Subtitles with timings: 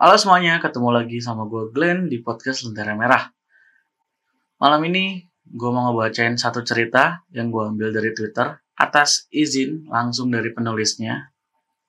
[0.00, 3.28] Halo semuanya, ketemu lagi sama gue Glenn di podcast Lentera Merah.
[4.56, 8.48] Malam ini gue mau ngebacain satu cerita yang gue ambil dari Twitter
[8.80, 11.36] atas izin langsung dari penulisnya,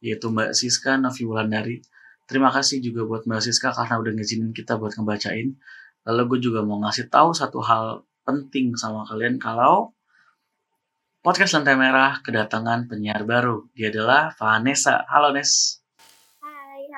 [0.03, 1.79] yaitu Mbak Siska Novi Wulandari.
[2.27, 5.55] Terima kasih juga buat Mbak Siska karena udah ngizinin kita buat ngebacain.
[6.03, 9.95] Lalu gue juga mau ngasih tahu satu hal penting sama kalian kalau
[11.23, 13.71] podcast Lantai Merah kedatangan penyiar baru.
[13.71, 14.99] Dia adalah Vanessa.
[15.07, 15.80] Halo Nes.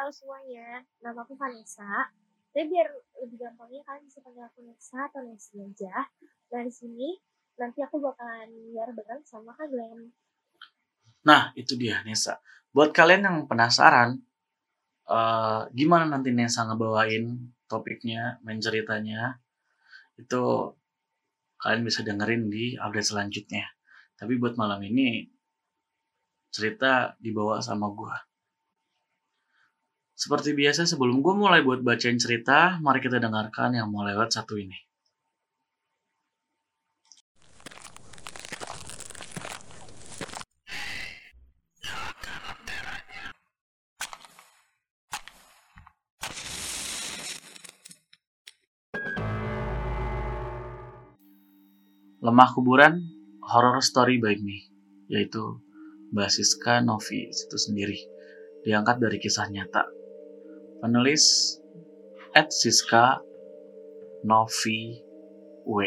[0.03, 0.83] Halo semuanya.
[0.99, 2.11] Nama aku Vanessa.
[2.51, 2.91] Tapi biar
[3.23, 5.95] lebih gampangnya kalian bisa panggil aku Nesa atau Nesi aja.
[6.51, 7.15] Nah di sini
[7.55, 10.11] nanti aku bakalan biar bareng sama Kak Glenn.
[11.23, 12.43] Nah, itu dia Nesa.
[12.75, 14.19] Buat kalian yang penasaran,
[15.07, 17.39] eh, gimana nanti Nesa ngebawain
[17.71, 19.39] topiknya, main ceritanya,
[20.19, 20.43] itu
[21.63, 23.71] kalian bisa dengerin di update selanjutnya.
[24.19, 25.31] Tapi buat malam ini,
[26.51, 28.32] cerita dibawa sama gua.
[30.23, 34.55] Seperti biasa sebelum gue mulai buat bacain cerita, mari kita dengarkan yang mau lewat satu
[34.55, 34.79] ini.
[52.23, 53.03] Lemah Kuburan
[53.43, 54.71] Horror Story by Me,
[55.11, 55.59] yaitu
[56.15, 57.99] Basiska Novi itu sendiri,
[58.63, 60.02] diangkat dari kisah nyata.
[60.83, 61.55] Penulis
[62.35, 63.23] Ed Siska
[64.27, 64.99] Novi
[65.63, 65.79] W.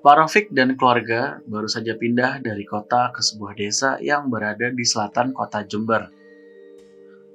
[0.00, 4.80] Pak Rofik dan keluarga baru saja pindah dari kota ke sebuah desa yang berada di
[4.88, 6.08] selatan kota Jember.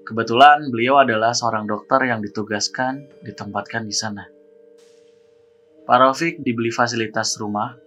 [0.09, 4.25] Kebetulan beliau adalah seorang dokter yang ditugaskan ditempatkan di sana.
[5.85, 7.77] Pak Rofik dibeli fasilitas rumah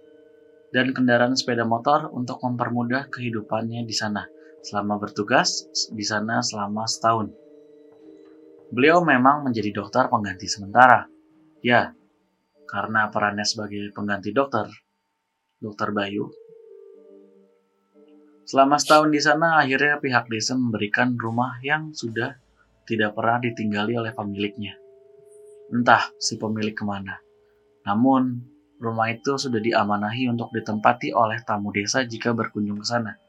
[0.71, 4.36] dan kendaraan sepeda motor untuk mempermudah kehidupannya di sana
[4.67, 7.31] selama bertugas di sana selama setahun.
[8.67, 11.07] Beliau memang menjadi dokter pengganti sementara.
[11.63, 11.95] Ya,
[12.67, 14.67] karena perannya sebagai pengganti dokter,
[15.63, 16.27] dokter Bayu.
[18.43, 22.35] Selama setahun di sana, akhirnya pihak desa memberikan rumah yang sudah
[22.87, 24.75] tidak pernah ditinggali oleh pemiliknya.
[25.71, 27.19] Entah si pemilik ke mana.
[27.87, 28.39] Namun,
[28.79, 33.19] rumah itu sudah diamanahi untuk ditempati oleh tamu desa jika berkunjung ke sana.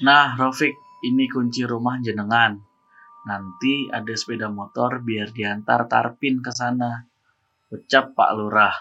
[0.00, 0.72] Nah, Rofik,
[1.04, 2.56] ini kunci rumah jenengan.
[3.28, 7.04] Nanti ada sepeda motor biar diantar Tarpin ke sana.
[7.68, 8.72] Ucap Pak Lurah.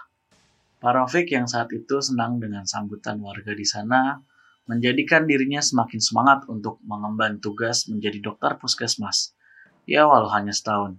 [0.79, 4.23] Pak Rofik yang saat itu senang dengan sambutan warga di sana,
[4.71, 9.35] menjadikan dirinya semakin semangat untuk mengemban tugas menjadi dokter puskesmas.
[9.83, 10.95] Ya walau hanya setahun.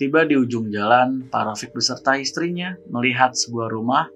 [0.00, 4.08] Tiba di ujung jalan, Pak Rofik beserta istrinya melihat sebuah rumah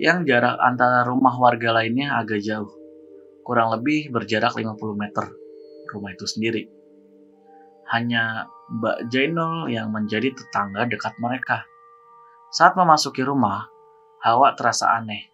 [0.00, 2.83] yang jarak antara rumah warga lainnya agak jauh.
[3.44, 5.28] Kurang lebih berjarak 50 meter
[5.92, 6.64] rumah itu sendiri.
[7.92, 11.68] Hanya Mbak Jainul yang menjadi tetangga dekat mereka.
[12.48, 13.68] Saat memasuki rumah,
[14.24, 15.28] hawa terasa aneh.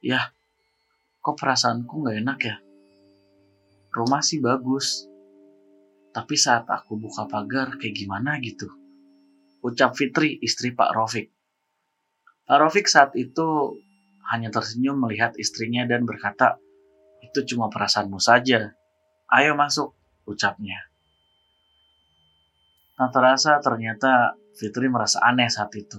[0.00, 0.30] Yah,
[1.18, 2.56] kok perasaanku nggak enak ya?
[3.90, 5.10] Rumah sih bagus,
[6.14, 8.70] tapi saat aku buka pagar kayak gimana gitu.
[9.66, 11.32] Ucap Fitri, istri Pak Rofik.
[12.44, 13.80] Pak Rofik saat itu
[14.28, 16.60] hanya tersenyum melihat istrinya dan berkata,
[17.24, 18.76] itu cuma perasaanmu saja.
[19.32, 19.96] Ayo masuk,
[20.28, 20.76] ucapnya.
[22.94, 25.98] Tak terasa ternyata Fitri merasa aneh saat itu.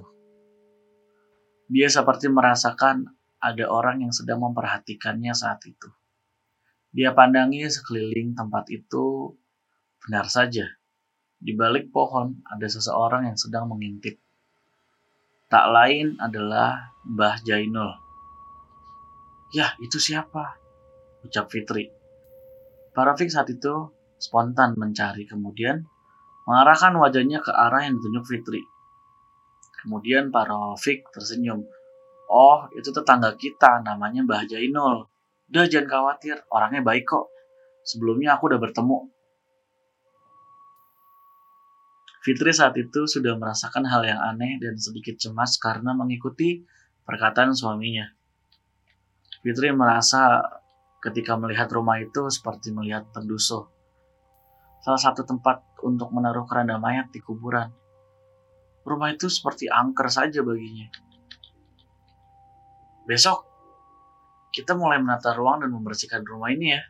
[1.68, 3.10] Dia seperti merasakan
[3.42, 5.90] ada orang yang sedang memperhatikannya saat itu.
[6.96, 9.36] Dia pandangi sekeliling tempat itu
[10.06, 10.70] Benar saja,
[11.42, 14.22] di balik pohon ada seseorang yang sedang mengintip.
[15.50, 17.90] Tak lain adalah Mbah Jainul.
[19.50, 20.62] Ya, itu siapa?
[21.26, 21.90] Ucap Fitri.
[22.94, 23.92] Pak Rafiq saat itu
[24.22, 25.84] spontan mencari kemudian
[26.46, 28.62] mengarahkan wajahnya ke arah yang ditunjuk Fitri.
[29.84, 31.66] Kemudian Pak Rafiq tersenyum.
[32.30, 35.06] Oh, itu tetangga kita, namanya Mbah Jainul.
[35.50, 37.30] Udah jangan khawatir, orangnya baik kok.
[37.86, 38.98] Sebelumnya aku udah bertemu,
[42.26, 46.66] Fitri saat itu sudah merasakan hal yang aneh dan sedikit cemas karena mengikuti
[47.06, 48.10] perkataan suaminya.
[49.46, 50.42] Fitri merasa
[51.06, 53.70] ketika melihat rumah itu seperti melihat penduso.
[54.82, 57.70] Salah satu tempat untuk menaruh keranda mayat di kuburan.
[58.86, 60.90] Rumah itu seperti angker saja baginya.
[63.06, 63.46] Besok,
[64.50, 66.82] kita mulai menata ruang dan membersihkan rumah ini ya.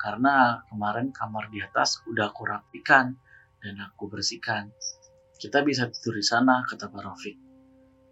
[0.00, 3.12] Karena kemarin kamar di atas udah aku rapikan
[3.60, 4.72] dan aku bersihkan.
[5.36, 7.36] Kita bisa tidur di sana, kata Pak Rafiq.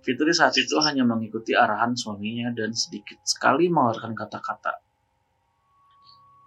[0.04, 4.88] Fitri saat itu hanya mengikuti arahan suaminya dan sedikit sekali mengeluarkan kata-kata.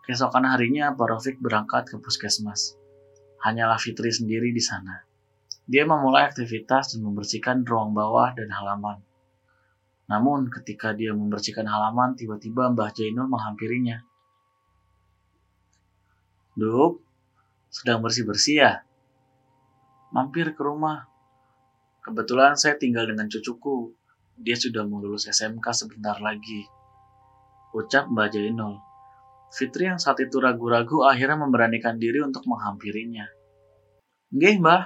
[0.02, 2.74] Keesokan harinya, Pak Rofik berangkat ke puskesmas.
[3.46, 5.06] Hanyalah Fitri sendiri di sana.
[5.70, 8.98] Dia memulai aktivitas dan membersihkan ruang bawah dan halaman.
[10.10, 14.02] Namun, ketika dia membersihkan halaman, tiba-tiba Mbah Jainul menghampirinya.
[16.58, 17.00] Duk,
[17.72, 18.74] sedang bersih-bersih ya?
[20.12, 21.08] Mampir ke rumah.
[22.04, 23.96] Kebetulan saya tinggal dengan cucuku.
[24.36, 26.68] Dia sudah mau lulus SMK sebentar lagi.
[27.72, 28.91] Ucap Mbak Jainul.
[29.52, 33.28] Fitri yang saat itu ragu-ragu akhirnya memberanikan diri untuk menghampirinya.
[34.32, 34.84] Nggih, Mbah.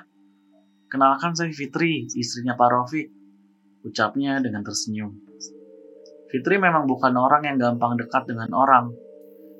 [0.90, 3.08] Kenalkan saya Fitri, istrinya Pak Rofik.
[3.86, 5.14] Ucapnya dengan tersenyum.
[6.34, 8.90] Fitri memang bukan orang yang gampang dekat dengan orang.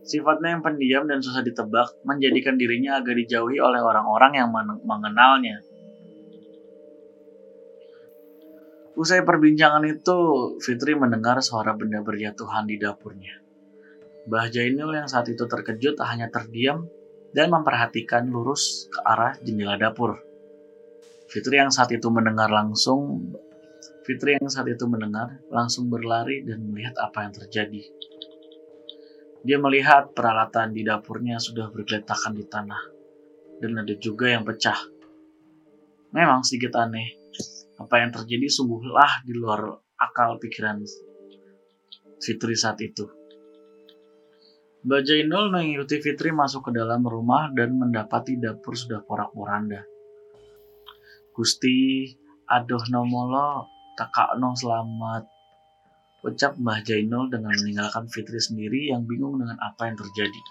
[0.02, 4.50] Sifatnya yang pendiam dan susah ditebak menjadikan dirinya agak dijauhi oleh orang-orang yang
[4.82, 5.62] mengenalnya.
[8.98, 10.18] Usai perbincangan itu,
[10.66, 13.45] Fitri mendengar suara benda berjatuhan di dapurnya.
[14.26, 16.90] Mbah Jainul yang saat itu terkejut hanya terdiam
[17.36, 20.18] dan memperhatikan lurus ke arah jendela dapur.
[21.30, 23.30] Fitri yang saat itu mendengar langsung
[24.06, 27.82] Fitri yang saat itu mendengar langsung berlari dan melihat apa yang terjadi.
[29.46, 32.82] Dia melihat peralatan di dapurnya sudah bergeletakan di tanah
[33.62, 34.78] dan ada juga yang pecah.
[36.14, 37.18] Memang sedikit aneh,
[37.82, 40.82] apa yang terjadi sungguhlah di luar akal pikiran
[42.22, 43.25] Fitri saat itu.
[44.86, 49.82] Mbak Jainul mengikuti Fitri masuk ke dalam rumah dan mendapati dapur sudah porak-poranda.
[51.34, 52.14] Gusti,
[52.46, 53.66] aduh nomolo,
[53.98, 55.26] takakno selamat.
[56.22, 60.42] Ucap Mbah Jainul dengan meninggalkan Fitri sendiri yang bingung dengan apa yang terjadi.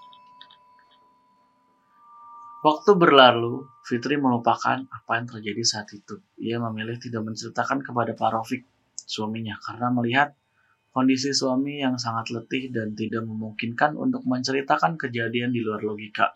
[2.66, 6.18] Waktu berlalu, Fitri melupakan apa yang terjadi saat itu.
[6.42, 8.66] Ia memilih tidak menceritakan kepada Pak Rofik,
[8.98, 10.34] suaminya, karena melihat
[10.94, 16.30] kondisi suami yang sangat letih dan tidak memungkinkan untuk menceritakan kejadian di luar logika.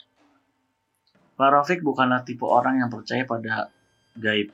[1.39, 3.71] Pak Rofik bukanlah tipe orang yang percaya pada
[4.19, 4.51] gaib.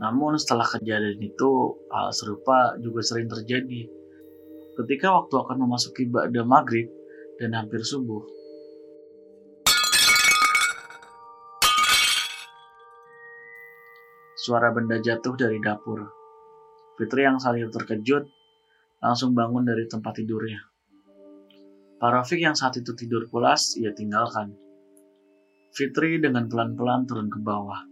[0.00, 3.84] Namun setelah kejadian itu, hal serupa juga sering terjadi.
[4.80, 6.88] Ketika waktu akan memasuki Ba'da Maghrib
[7.36, 8.24] dan hampir subuh,
[14.40, 16.15] suara benda jatuh dari dapur.
[16.96, 18.24] Fitri yang saling terkejut
[19.04, 20.64] langsung bangun dari tempat tidurnya.
[21.96, 24.52] Pak Rafiq yang saat itu tidur pulas, ia tinggalkan.
[25.72, 27.84] Fitri dengan pelan-pelan turun ke bawah.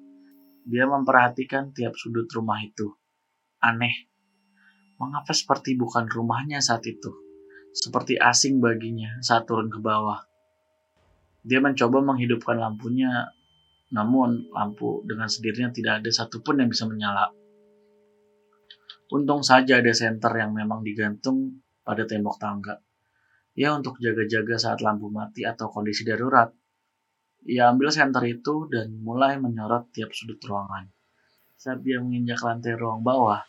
[0.64, 2.88] Dia memperhatikan tiap sudut rumah itu.
[3.60, 4.08] Aneh.
[4.96, 7.12] Mengapa seperti bukan rumahnya saat itu?
[7.76, 10.24] Seperti asing baginya saat turun ke bawah.
[11.44, 13.28] Dia mencoba menghidupkan lampunya
[13.92, 17.28] namun lampu dengan sendirinya tidak ada satupun yang bisa menyala.
[19.14, 22.82] Untung saja ada senter yang memang digantung pada tembok tangga.
[23.54, 26.50] Ya untuk jaga-jaga saat lampu mati atau kondisi darurat.
[27.46, 30.90] Ia ambil senter itu dan mulai menyorot tiap sudut ruangan.
[31.54, 33.46] Saat dia menginjak lantai ruang bawah,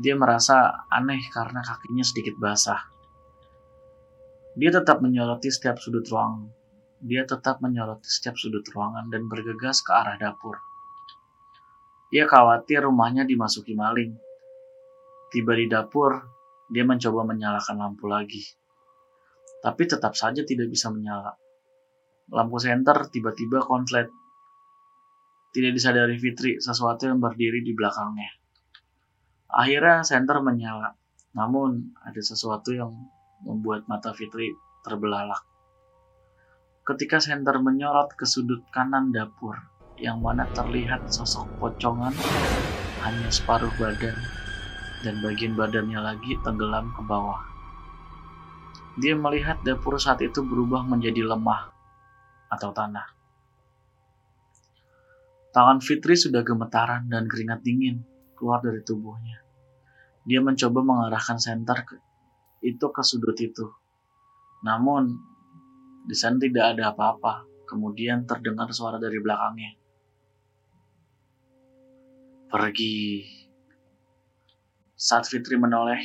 [0.00, 2.80] dia merasa aneh karena kakinya sedikit basah.
[4.56, 6.48] Dia tetap menyoroti setiap sudut ruang
[7.02, 10.62] dia tetap menyoroti setiap sudut ruangan dan bergegas ke arah dapur.
[12.14, 14.14] Ia khawatir rumahnya dimasuki maling.
[15.32, 16.12] Tiba di dapur,
[16.68, 18.44] dia mencoba menyalakan lampu lagi.
[19.64, 21.32] Tapi tetap saja tidak bisa menyala.
[22.28, 24.12] Lampu senter tiba-tiba konslet.
[25.52, 28.28] Tidak disadari Fitri sesuatu yang berdiri di belakangnya.
[29.52, 30.92] Akhirnya senter menyala.
[31.32, 32.92] Namun ada sesuatu yang
[33.44, 34.52] membuat mata Fitri
[34.84, 35.52] terbelalak
[36.82, 39.54] ketika senter menyorot ke sudut kanan dapur,
[40.02, 42.10] yang mana terlihat sosok pocongan
[43.06, 44.18] hanya separuh badan
[45.02, 47.42] dan bagian badannya lagi tenggelam ke bawah.
[48.96, 51.74] Dia melihat dapur saat itu berubah menjadi lemah
[52.52, 53.08] atau tanah.
[55.52, 58.00] Tangan Fitri sudah gemetaran dan keringat dingin
[58.38, 59.42] keluar dari tubuhnya.
[60.24, 61.96] Dia mencoba mengarahkan senter ke,
[62.64, 63.68] itu ke sudut itu.
[64.62, 65.12] Namun,
[66.06, 67.44] di sana tidak ada apa-apa.
[67.66, 69.72] Kemudian terdengar suara dari belakangnya.
[72.52, 73.24] Pergi.
[75.02, 75.98] Saat Fitri menoleh,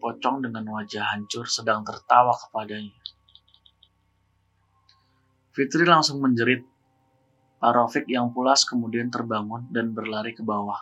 [0.00, 2.96] pocong dengan wajah hancur sedang tertawa kepadanya.
[5.52, 6.64] Fitri langsung menjerit.
[7.60, 10.80] Pak Rofik yang pulas kemudian terbangun dan berlari ke bawah.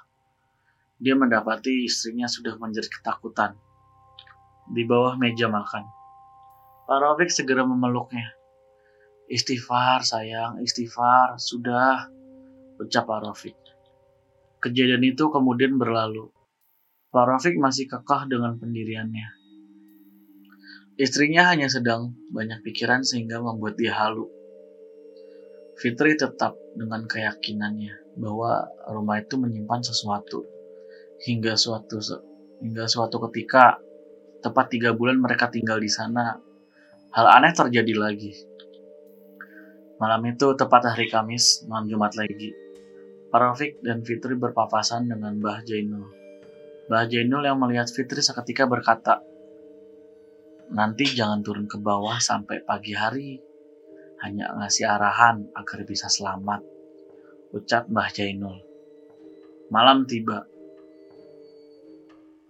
[1.03, 3.59] Dia mendapati istrinya sudah menjerit ketakutan.
[4.71, 5.91] Di bawah meja makan.
[6.87, 8.31] Pak Rofik segera memeluknya.
[9.27, 12.15] Istighfar sayang, istighfar, sudah,
[12.79, 13.59] ucap Pak Rafiq.
[14.63, 16.31] Kejadian itu kemudian berlalu.
[17.11, 19.35] Pak Rafiq masih kekeh dengan pendiriannya.
[20.95, 24.31] Istrinya hanya sedang banyak pikiran sehingga membuat dia halu.
[25.75, 30.47] Fitri tetap dengan keyakinannya bahwa rumah itu menyimpan sesuatu.
[31.27, 31.99] Hingga suatu
[32.63, 33.83] hingga suatu ketika,
[34.39, 36.39] tepat tiga bulan mereka tinggal di sana,
[37.11, 38.39] hal aneh terjadi lagi.
[39.99, 42.55] Malam itu tepat hari Kamis, malam Jumat lagi.
[43.35, 46.20] Parofik dan Fitri berpapasan dengan Mbah Jainul.
[46.91, 49.23] Mbah Jainul yang melihat Fitri seketika berkata,
[50.75, 53.39] Nanti jangan turun ke bawah sampai pagi hari.
[54.27, 56.67] Hanya ngasih arahan agar bisa selamat.
[57.55, 58.59] Ucap Mbah Jainul.
[59.71, 60.43] Malam tiba.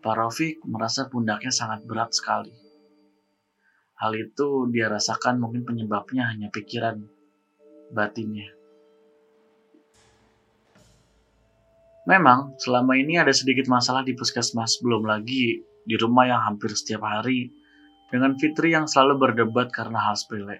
[0.01, 2.57] Pak Rofik merasa pundaknya sangat berat sekali.
[4.01, 7.05] Hal itu dia rasakan mungkin penyebabnya hanya pikiran
[7.93, 8.60] batinnya.
[12.11, 17.07] Memang, selama ini ada sedikit masalah di puskesmas, belum lagi di rumah yang hampir setiap
[17.07, 17.55] hari
[18.11, 20.59] dengan Fitri yang selalu berdebat karena hal sepele.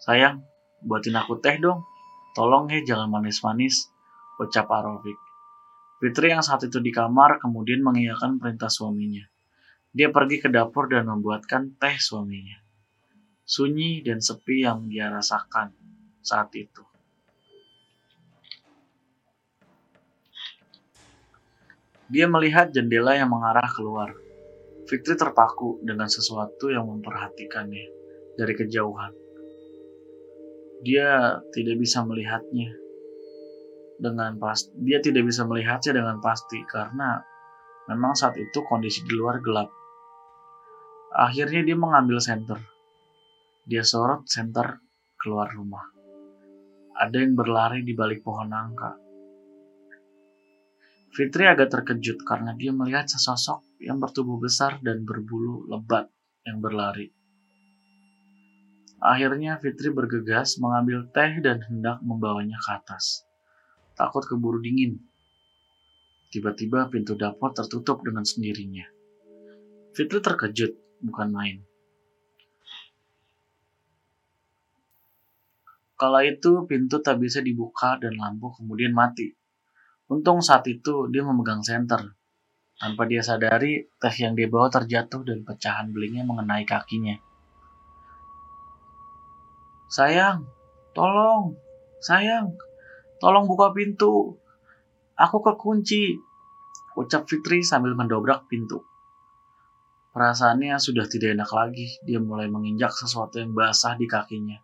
[0.00, 0.40] Sayang,
[0.80, 1.84] buatin aku teh dong.
[2.32, 3.92] Tolong ya jangan manis-manis,
[4.40, 5.20] ucap Arofik.
[6.00, 9.28] Fitri yang saat itu di kamar kemudian mengiyakan perintah suaminya.
[9.92, 12.56] Dia pergi ke dapur dan membuatkan teh suaminya.
[13.44, 15.76] Sunyi dan sepi yang dia rasakan
[16.24, 16.91] saat itu.
[22.12, 24.12] Dia melihat jendela yang mengarah keluar.
[24.84, 27.86] Fitri terpaku dengan sesuatu yang memperhatikannya
[28.36, 29.12] dari kejauhan.
[30.84, 32.68] Dia tidak bisa melihatnya
[33.96, 34.76] dengan pasti.
[34.82, 37.22] Dia tidak bisa melihatnya dengan pasti karena
[37.88, 39.70] memang saat itu kondisi di luar gelap.
[41.16, 42.60] Akhirnya dia mengambil senter.
[43.64, 44.82] Dia sorot senter
[45.16, 45.86] keluar rumah.
[46.98, 49.01] Ada yang berlari di balik pohon nangka.
[51.12, 56.08] Fitri agak terkejut karena dia melihat sesosok yang bertubuh besar dan berbulu lebat
[56.48, 57.12] yang berlari.
[58.96, 63.28] Akhirnya Fitri bergegas mengambil teh dan hendak membawanya ke atas.
[63.92, 65.04] Takut keburu dingin.
[66.32, 68.88] Tiba-tiba pintu dapur tertutup dengan sendirinya.
[69.92, 70.72] Fitri terkejut,
[71.04, 71.60] bukan main.
[76.00, 79.41] Kala itu pintu tak bisa dibuka dan lampu kemudian mati.
[80.12, 82.12] Untung saat itu dia memegang senter.
[82.76, 87.16] Tanpa dia sadari, teh yang dia bawa terjatuh dan pecahan belingnya mengenai kakinya.
[89.88, 90.44] Sayang,
[90.92, 91.56] tolong,
[91.96, 92.60] sayang,
[93.24, 94.36] tolong buka pintu.
[95.16, 96.20] Aku kekunci,
[97.00, 98.84] ucap Fitri sambil mendobrak pintu.
[100.12, 101.88] Perasaannya sudah tidak enak lagi.
[102.04, 104.60] Dia mulai menginjak sesuatu yang basah di kakinya.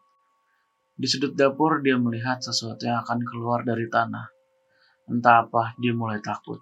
[0.93, 4.38] Di sudut dapur, dia melihat sesuatu yang akan keluar dari tanah.
[5.09, 6.61] Entah apa, dia mulai takut.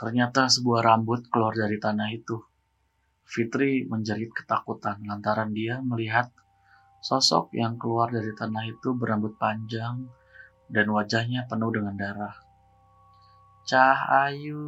[0.00, 2.40] Ternyata sebuah rambut keluar dari tanah itu.
[3.24, 6.32] Fitri menjerit ketakutan lantaran dia melihat
[7.04, 10.08] sosok yang keluar dari tanah itu berambut panjang
[10.72, 12.36] dan wajahnya penuh dengan darah.
[13.64, 14.60] Cah ayu,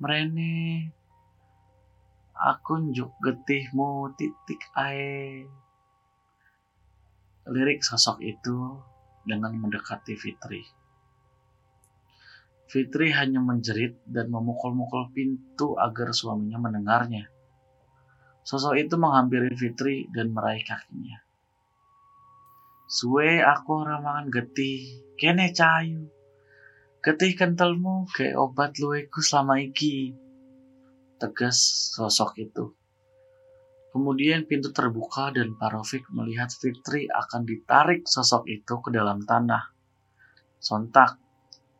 [0.00, 0.92] merene,
[2.36, 5.44] aku njuk getihmu titik ae.
[7.46, 8.80] Lirik sosok itu
[9.26, 10.62] dengan mendekati Fitri.
[12.66, 17.30] Fitri hanya menjerit dan memukul-mukul pintu agar suaminya mendengarnya.
[18.46, 21.18] Sosok itu menghampiri Fitri dan meraih kakinya.
[22.86, 26.06] Suwe aku ramangan getih, kene cahayu.
[27.02, 30.14] Getih kentalmu kayak obat luweku selama iki.
[31.18, 31.58] Tegas
[31.94, 32.74] sosok itu.
[33.96, 39.72] Kemudian pintu terbuka dan Parofik melihat Fitri akan ditarik sosok itu ke dalam tanah.
[40.60, 41.16] Sontak,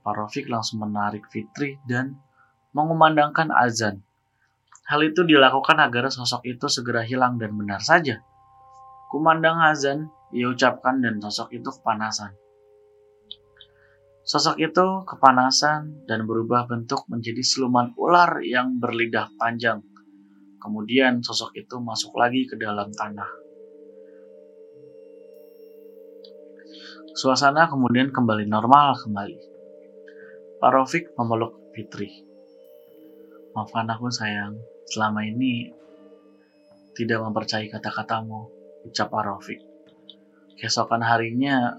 [0.00, 2.16] Parofik langsung menarik Fitri dan
[2.72, 4.00] mengumandangkan azan.
[4.88, 8.24] Hal itu dilakukan agar sosok itu segera hilang dan benar saja.
[9.12, 12.32] Kumandang azan, ia ucapkan dan sosok itu kepanasan.
[14.24, 19.84] Sosok itu kepanasan dan berubah bentuk menjadi siluman ular yang berlidah panjang
[20.66, 23.30] Kemudian sosok itu masuk lagi ke dalam tanah.
[27.14, 29.38] Suasana kemudian kembali normal kembali.
[30.58, 32.10] Pak Rofik memeluk Fitri.
[33.54, 34.58] Maafkan aku sayang,
[34.90, 35.70] selama ini
[36.98, 38.50] tidak mempercayai kata-katamu,
[38.90, 39.62] ucap Pak Rofik.
[40.58, 41.78] Keesokan harinya,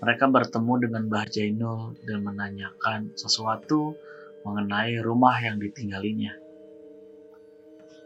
[0.00, 4.00] mereka bertemu dengan Mbah Jainul dan menanyakan sesuatu
[4.48, 6.47] mengenai rumah yang ditinggalinya.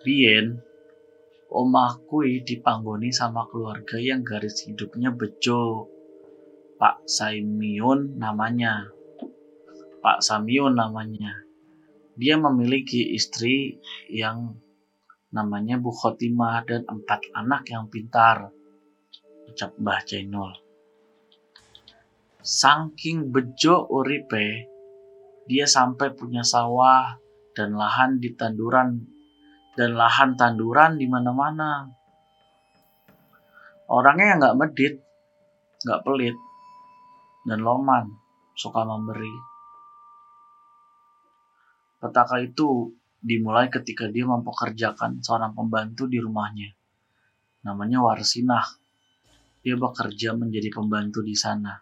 [0.03, 0.59] Rien,
[1.47, 5.87] omahku dipanggoni sama keluarga yang garis hidupnya bejo.
[6.75, 8.91] Pak Saimion namanya.
[10.03, 11.47] Pak Samion namanya.
[12.13, 13.81] dia memiliki istri
[14.13, 14.53] yang
[15.33, 18.53] namanya Bu Khotimah dan empat anak yang pintar.
[19.49, 20.53] Ucap Mbah Jainul.
[22.43, 24.67] Saking bejo uripe,
[25.47, 27.17] dia sampai punya sawah
[27.55, 29.12] dan lahan di tanduran
[29.73, 31.89] dan lahan tanduran di mana-mana.
[33.89, 34.95] Orangnya yang nggak medit,
[35.85, 36.37] nggak pelit,
[37.45, 38.09] dan loman,
[38.57, 39.33] suka memberi.
[42.03, 42.91] Petaka itu
[43.23, 46.75] dimulai ketika dia mempekerjakan seorang pembantu di rumahnya.
[47.63, 48.67] Namanya Warsinah.
[49.63, 51.79] Dia bekerja menjadi pembantu di sana.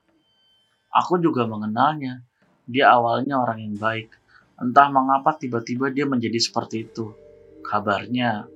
[0.92, 2.20] Aku juga mengenalnya.
[2.68, 4.12] Dia awalnya orang yang baik.
[4.60, 7.29] Entah mengapa tiba-tiba dia menjadi seperti itu.
[7.70, 8.50] Kabarnya,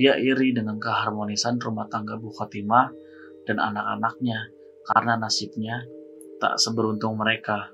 [0.00, 2.88] dia iri dengan keharmonisan rumah tangga Bu Khotimah
[3.44, 4.48] dan anak-anaknya
[4.88, 5.84] karena nasibnya
[6.40, 7.68] tak seberuntung mereka.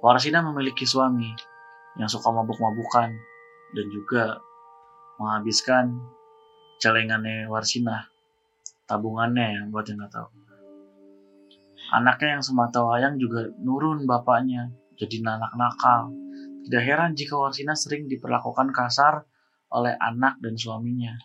[0.00, 1.28] Warsina memiliki suami
[2.00, 3.12] yang suka mabuk-mabukan
[3.76, 4.40] dan juga
[5.20, 5.92] menghabiskan
[6.80, 8.08] celengannya Warsina,
[8.88, 10.28] tabungannya buat yang nggak tahu.
[11.92, 16.16] Anaknya yang semata wayang juga nurun bapaknya, jadi anak nakal.
[16.64, 19.28] Tidak heran jika Warsina sering diperlakukan kasar
[19.74, 21.18] oleh anak dan suaminya.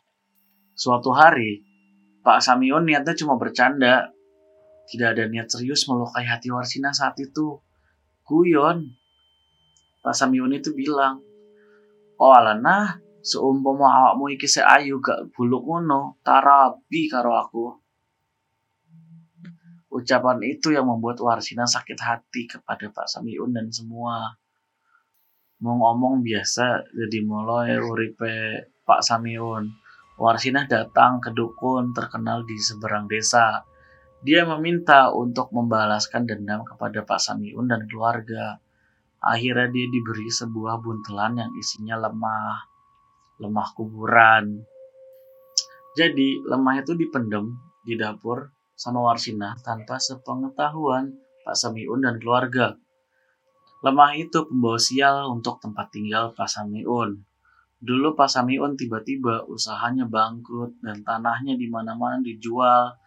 [0.73, 1.61] Suatu hari,
[2.25, 4.09] Pak Samion niatnya cuma bercanda.
[4.89, 7.61] Tidak ada niat serius melukai hati Warsina saat itu.
[8.25, 8.89] Guyon.
[10.01, 11.21] Pak Samion itu bilang,
[12.17, 17.65] Oh alana, seumpama awakmu iki ayu gak buluk ngono, tarabi karo aku.
[19.93, 24.37] Ucapan itu yang membuat Warsina sakit hati kepada Pak Samiun dan semua
[25.59, 29.67] mau ngomong biasa jadi mulai uripe Pak Samiun.
[30.19, 33.63] Warsinah datang ke dukun terkenal di seberang desa.
[34.19, 38.59] Dia meminta untuk membalaskan dendam kepada Pak Samiun dan keluarga.
[39.19, 42.67] Akhirnya dia diberi sebuah buntelan yang isinya lemah,
[43.39, 44.63] lemah kuburan.
[45.95, 52.75] Jadi lemah itu dipendem di dapur sama Warsinah tanpa sepengetahuan Pak Samiun dan keluarga.
[53.79, 57.23] Lemah itu pembawa sial untuk tempat tinggal Pak Samiun.
[57.79, 62.99] Dulu Pak Samiun tiba-tiba usahanya bangkrut dan tanahnya di mana-mana dijual.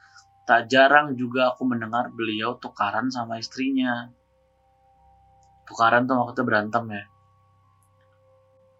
[0.48, 4.08] Tak jarang juga aku mendengar beliau tukaran sama istrinya.
[5.68, 7.04] Tukaran tuh maksudnya berantem ya.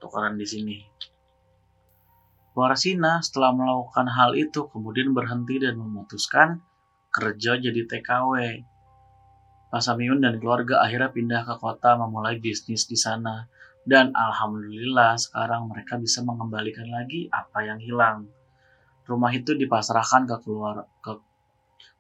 [0.01, 0.77] Tukaran di sini.
[2.57, 6.61] Warsina setelah melakukan hal itu kemudian berhenti dan memutuskan
[7.13, 8.65] kerja jadi TKW
[9.73, 13.49] Pak Samiun dan keluarga akhirnya pindah ke kota memulai bisnis di sana.
[13.89, 18.29] Dan alhamdulillah sekarang mereka bisa mengembalikan lagi apa yang hilang.
[19.09, 21.17] Rumah itu dipasrahkan ke keluar ke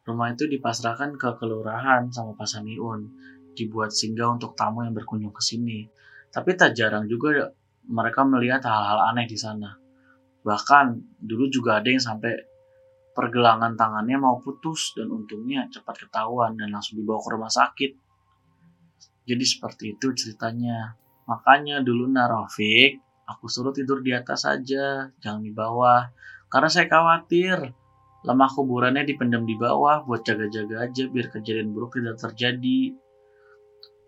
[0.04, 3.08] rumah itu dipasrahkan ke kelurahan sama Pak Samiun.
[3.56, 5.88] Dibuat singgah untuk tamu yang berkunjung ke sini.
[6.28, 7.56] Tapi tak jarang juga
[7.88, 9.80] mereka melihat hal-hal aneh di sana.
[10.44, 12.51] Bahkan dulu juga ada yang sampai
[13.12, 17.92] pergelangan tangannya mau putus dan untungnya cepat ketahuan dan langsung dibawa ke rumah sakit.
[19.28, 20.96] Jadi seperti itu ceritanya.
[21.28, 22.98] Makanya dulu Narofik,
[23.28, 26.10] aku suruh tidur di atas saja, jangan di bawah.
[26.50, 27.70] Karena saya khawatir
[28.22, 32.94] lemah kuburannya dipendam di bawah buat jaga-jaga aja biar kejadian buruk tidak terjadi.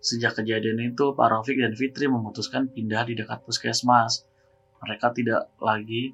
[0.05, 4.29] Sejak kejadian itu, Pak Rofik dan Fitri memutuskan pindah di dekat puskesmas.
[4.85, 6.13] Mereka tidak lagi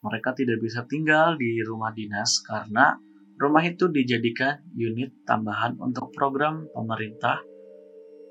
[0.00, 2.96] mereka tidak bisa tinggal di rumah dinas karena
[3.36, 7.44] rumah itu dijadikan unit tambahan untuk program pemerintah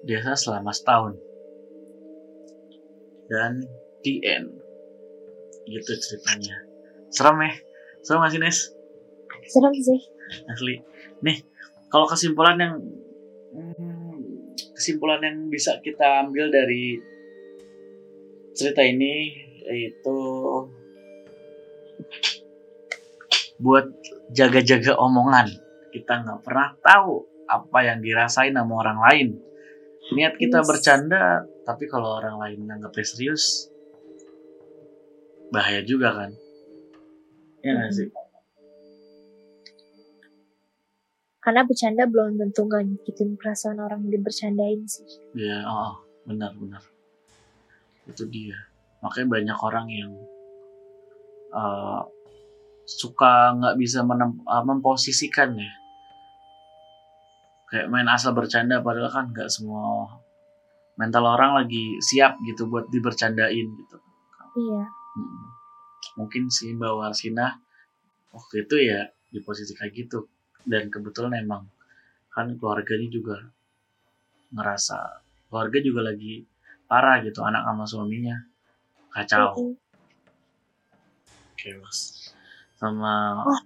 [0.06, 1.14] desa selama setahun.
[3.30, 3.62] Dan
[4.02, 4.50] the end.
[5.70, 6.66] Gitu ceritanya.
[7.14, 7.54] Serem ya?
[8.02, 8.60] Serem gak sih, Nes?
[9.46, 10.02] Serem sih.
[10.50, 10.82] Asli.
[11.22, 11.38] Nih,
[11.94, 12.74] kalau kesimpulan yang
[14.74, 16.98] kesimpulan yang bisa kita ambil dari
[18.54, 19.34] cerita ini
[19.70, 20.18] yaitu
[23.60, 23.86] buat
[24.32, 25.52] jaga-jaga omongan.
[25.92, 29.28] Kita nggak pernah tahu apa yang dirasain sama orang lain.
[30.16, 30.68] Niat kita yes.
[30.68, 33.70] bercanda, tapi kalau orang lain nganggapnya serius,
[35.54, 36.32] bahaya juga kan?
[37.62, 38.10] Ya nggak sih?
[41.40, 45.08] Karena bercanda belum tentu nggak nyakitin perasaan orang yang bercandain sih.
[45.34, 45.94] Iya, oh,
[46.26, 46.84] benar-benar.
[48.06, 48.58] Itu dia.
[49.02, 50.12] Makanya banyak orang yang
[51.56, 52.04] uh,
[52.90, 55.74] suka nggak bisa menem, uh, memposisikan ya.
[57.70, 60.10] Kayak main asal bercanda padahal kan nggak semua
[60.98, 63.98] mental orang lagi siap gitu buat dibercandain gitu.
[64.58, 64.84] Iya.
[64.90, 65.46] Hmm.
[66.16, 67.60] mungkin si Mbak Warsina
[68.34, 70.26] waktu itu ya di posisi kayak gitu.
[70.66, 71.70] Dan kebetulan emang
[72.34, 73.38] kan keluarganya juga
[74.54, 76.46] ngerasa keluarga juga lagi
[76.90, 78.38] parah gitu anak sama suaminya
[79.14, 79.54] kacau.
[79.58, 79.78] Mm-mm.
[81.60, 82.29] chaos
[82.80, 83.62] sama Wah.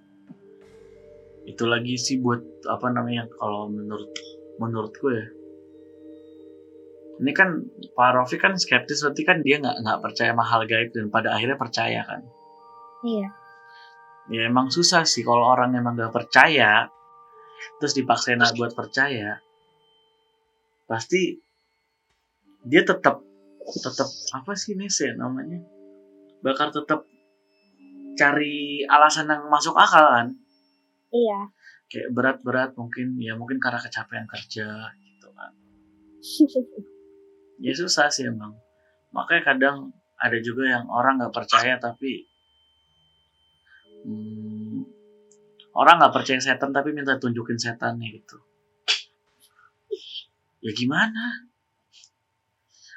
[1.45, 4.09] itu lagi sih buat apa namanya kalau menurut
[4.57, 5.25] menurutku ya
[7.21, 7.61] ini kan
[7.93, 11.37] Pak Rofi kan skeptis berarti kan dia nggak nggak percaya sama hal gaib dan pada
[11.37, 12.25] akhirnya percaya kan
[13.03, 13.29] Iya.
[14.33, 16.89] ya emang susah sih kalau orang emang nggak percaya
[17.77, 19.37] terus dipaksain buat percaya
[20.89, 21.37] pasti
[22.63, 23.21] dia tetap
[23.63, 25.59] tetap apa sih nih sih namanya
[26.43, 27.07] bakal tetap
[28.13, 30.27] cari alasan yang masuk akal kan?
[31.13, 31.39] Iya.
[31.93, 35.53] kayak berat-berat mungkin ya mungkin karena kecapean kerja gitu kan?
[37.63, 38.59] Ya susah sih emang.
[39.15, 39.77] Makanya kadang
[40.19, 42.27] ada juga yang orang nggak percaya tapi
[44.03, 44.83] hmm,
[45.77, 48.41] orang nggak percaya setan tapi minta tunjukin setannya gitu.
[50.65, 51.47] Ya gimana?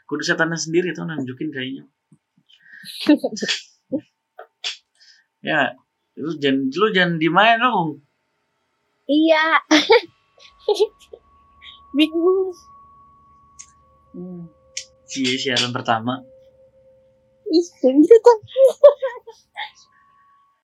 [0.08, 1.84] Kudu setannya sendiri tuh nunjukin kayaknya
[5.46, 5.70] ya
[6.18, 8.02] lu jangan lu jangan dimain dong
[9.06, 9.62] iya.
[11.96, 12.52] Bingung.
[14.12, 14.44] Hmm.
[15.06, 16.18] Cie siaran pertama
[17.46, 18.38] Ih, gitu tuh.